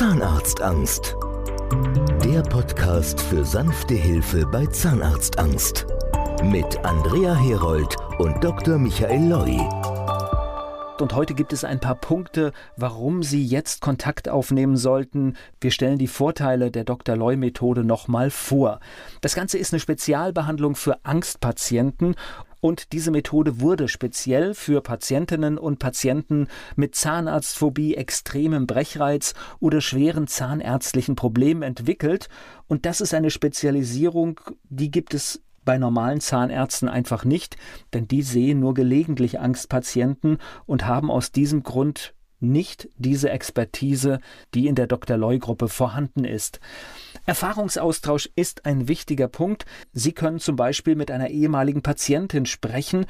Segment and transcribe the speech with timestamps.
[0.00, 1.14] Zahnarztangst.
[2.24, 5.84] Der Podcast für sanfte Hilfe bei Zahnarztangst.
[6.42, 8.78] Mit Andrea Herold und Dr.
[8.78, 9.58] Michael Loi.
[10.98, 15.36] Und heute gibt es ein paar Punkte, warum Sie jetzt Kontakt aufnehmen sollten.
[15.60, 17.14] Wir stellen die Vorteile der Dr.
[17.14, 18.80] Loy-Methode nochmal vor.
[19.20, 22.14] Das Ganze ist eine Spezialbehandlung für Angstpatienten
[22.60, 30.26] und diese Methode wurde speziell für Patientinnen und Patienten mit Zahnarztphobie, extremem Brechreiz oder schweren
[30.26, 32.28] zahnärztlichen Problemen entwickelt.
[32.68, 37.56] Und das ist eine Spezialisierung, die gibt es bei normalen Zahnärzten einfach nicht,
[37.92, 44.20] denn die sehen nur gelegentlich Angstpatienten und haben aus diesem Grund nicht diese Expertise,
[44.54, 45.16] die in der Dr.
[45.16, 46.60] Loy-Gruppe vorhanden ist.
[47.26, 49.66] Erfahrungsaustausch ist ein wichtiger Punkt.
[49.92, 53.06] Sie können zum Beispiel mit einer ehemaligen Patientin sprechen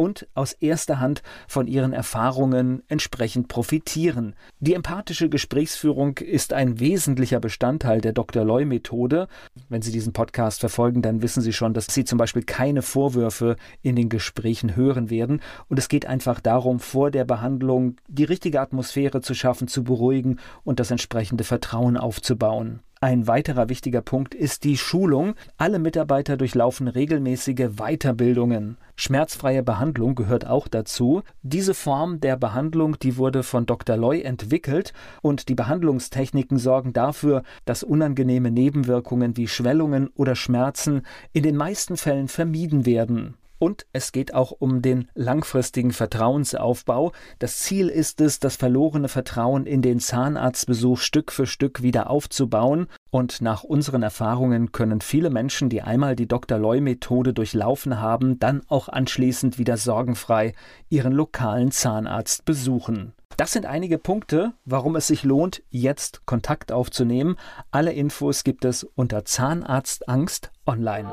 [0.00, 4.34] und aus erster Hand von ihren Erfahrungen entsprechend profitieren.
[4.58, 8.42] Die empathische Gesprächsführung ist ein wesentlicher Bestandteil der Dr.
[8.42, 9.28] Loy Methode.
[9.68, 13.56] Wenn Sie diesen Podcast verfolgen, dann wissen Sie schon, dass Sie zum Beispiel keine Vorwürfe
[13.82, 15.42] in den Gesprächen hören werden.
[15.68, 20.38] Und es geht einfach darum, vor der Behandlung die richtige Atmosphäre zu schaffen, zu beruhigen
[20.64, 22.80] und das entsprechende Vertrauen aufzubauen.
[23.02, 25.32] Ein weiterer wichtiger Punkt ist die Schulung.
[25.56, 28.76] Alle Mitarbeiter durchlaufen regelmäßige Weiterbildungen.
[28.94, 31.22] Schmerzfreie Behandlung gehört auch dazu.
[31.42, 33.96] Diese Form der Behandlung, die wurde von Dr.
[33.96, 41.00] Loy entwickelt und die Behandlungstechniken sorgen dafür, dass unangenehme Nebenwirkungen wie Schwellungen oder Schmerzen
[41.32, 43.34] in den meisten Fällen vermieden werden.
[43.60, 47.12] Und es geht auch um den langfristigen Vertrauensaufbau.
[47.38, 52.86] Das Ziel ist es, das verlorene Vertrauen in den Zahnarztbesuch Stück für Stück wieder aufzubauen.
[53.10, 56.58] Und nach unseren Erfahrungen können viele Menschen, die einmal die Dr.
[56.58, 60.54] Loy-Methode durchlaufen haben, dann auch anschließend wieder sorgenfrei
[60.88, 63.12] ihren lokalen Zahnarzt besuchen.
[63.36, 67.36] Das sind einige Punkte, warum es sich lohnt, jetzt Kontakt aufzunehmen.
[67.70, 71.12] Alle Infos gibt es unter Zahnarztangst online.